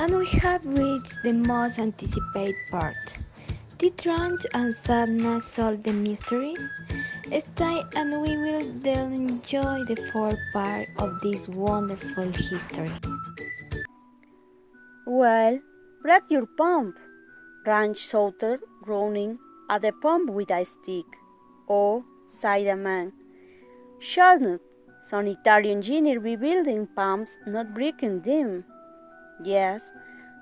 [0.00, 2.96] And we have reached the most anticipated part.
[3.76, 6.56] Did Ranch and Sadna solve the mystery?
[7.26, 12.90] Stay and we will then enjoy the fourth part of this wonderful history.
[15.06, 15.58] Well,
[16.02, 16.96] break your pump,
[17.66, 19.38] Ranch shouted, groaning
[19.68, 21.04] at the pump with a stick.
[21.68, 23.12] Oh, sighed the man.
[23.98, 24.60] Shall not
[25.04, 28.64] sanitary engineer be building pumps, not breaking them?
[29.42, 29.92] Yes,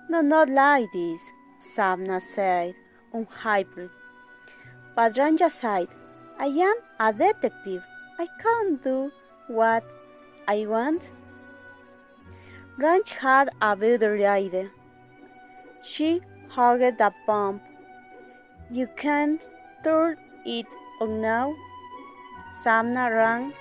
[0.08, 1.20] no, not like this,
[1.60, 2.74] Sadna said,
[3.14, 3.90] unhyped.
[4.96, 5.88] But Ranja sighed,
[6.38, 7.82] I am a detective.
[8.18, 9.12] I can't do
[9.46, 9.84] what
[10.48, 11.02] I want.
[12.76, 14.70] Ranch had a better idea.
[15.82, 17.62] She hugged the pump.
[18.70, 19.46] You can't
[19.84, 20.66] turn it
[21.00, 21.54] on now.
[22.64, 23.52] Sadna ran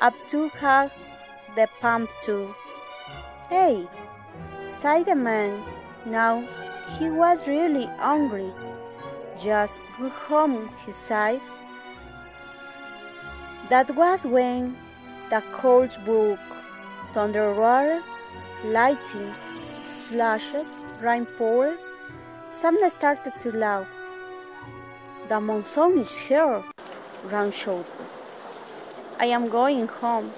[0.00, 0.90] up to hug
[1.54, 2.54] the pump too.
[3.50, 3.86] Hey,
[4.74, 5.62] sighed the man.
[6.04, 6.46] Now
[6.98, 8.52] he was really hungry.
[9.42, 11.40] Just go home, he sighed.
[13.70, 14.76] That was when
[15.30, 16.38] the cold broke,
[17.12, 18.02] thunder roared,
[18.64, 19.34] lightning
[20.08, 20.66] slashed,
[21.00, 21.78] rain poured.
[22.50, 23.86] Sadna started to laugh.
[25.28, 26.62] The monsoon is here,
[27.30, 27.86] Ran shouted.
[29.18, 30.30] I am going home,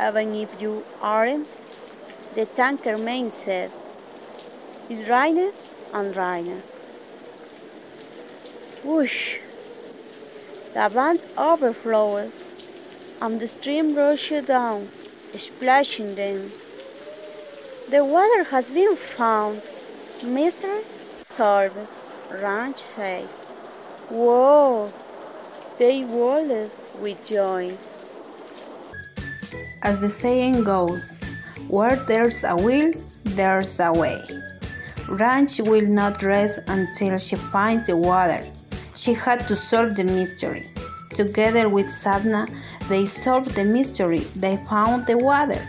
[0.00, 1.46] even if you aren't,
[2.36, 3.70] the tanker man said.
[4.90, 5.54] It rained
[5.94, 6.62] and rained.
[8.84, 9.38] Whoosh!
[10.74, 12.30] The band overflowed,
[13.22, 14.86] and the stream rushed down,
[15.32, 16.52] splashing them.
[17.88, 19.62] The water has been found,
[20.20, 20.84] Mr.
[21.24, 21.88] Sorbet,
[22.42, 23.24] Ranch said.
[24.10, 24.92] Whoa!
[25.78, 27.76] They wailed with uh, joy.
[29.82, 31.16] As the saying goes,
[31.68, 32.92] where there's a will,
[33.24, 34.22] there's a way.
[35.08, 38.44] Ranch will not rest until she finds the water.
[38.94, 40.68] She had to solve the mystery.
[41.14, 42.48] Together with Sadna,
[42.88, 44.20] they solved the mystery.
[44.34, 45.66] They found the water.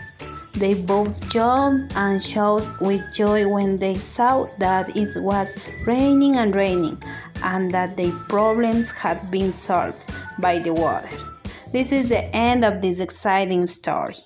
[0.54, 5.56] They both jumped and shouted with joy when they saw that it was
[5.86, 7.00] raining and raining
[7.44, 10.10] and that their problems had been solved
[10.40, 11.08] by the water.
[11.72, 14.16] This is the end of this exciting story.